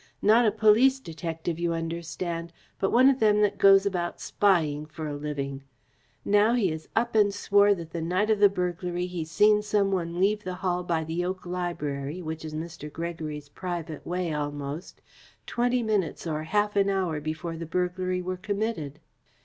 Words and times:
"Not 0.23 0.47
a 0.47 0.51
police 0.51 0.99
detective, 0.99 1.59
you 1.59 1.73
understand, 1.73 2.51
but 2.79 2.91
one 2.91 3.07
of 3.07 3.19
them 3.19 3.41
that 3.41 3.59
goes 3.59 3.85
about 3.85 4.19
spying 4.19 4.87
for 4.87 5.05
a 5.07 5.15
living. 5.15 5.63
Now 6.25 6.55
he 6.55 6.71
is 6.71 6.87
up 6.95 7.13
and 7.13 7.31
swore 7.31 7.75
that 7.75 7.91
the 7.91 8.01
night 8.01 8.31
of 8.31 8.39
the 8.39 8.49
burglary 8.49 9.05
he 9.05 9.23
seen 9.23 9.61
some 9.61 9.91
one 9.91 10.19
leave 10.19 10.43
the 10.43 10.55
Hall 10.55 10.81
by 10.81 11.03
the 11.03 11.23
oak 11.23 11.45
library, 11.45 12.19
which 12.19 12.43
is 12.43 12.55
Mr. 12.55 12.91
Gregory's 12.91 13.49
private 13.49 14.03
way 14.03 14.33
almost, 14.33 15.01
twenty 15.45 15.83
minutes 15.83 16.25
or 16.25 16.45
half 16.45 16.75
an 16.75 16.89
hour 16.89 17.21
before 17.21 17.55
the 17.55 17.67
burglary 17.67 18.23
were 18.23 18.37
committed." 18.37 18.97